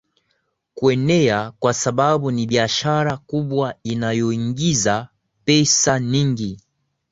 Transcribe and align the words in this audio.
kuenea 0.73 1.51
kwa 1.59 1.73
sababu 1.73 2.31
ni 2.31 2.47
biashara 2.47 3.17
kubwa 3.17 3.75
inayoingiza 3.83 5.07
pesa 5.45 5.99
nyingi 5.99 6.59